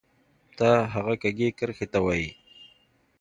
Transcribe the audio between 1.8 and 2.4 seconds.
ته وایې